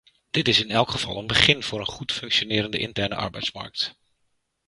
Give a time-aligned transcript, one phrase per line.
[0.31, 3.95] Dit is in elk geval een begin voor een goed functionerende interne arbeidsmarkt.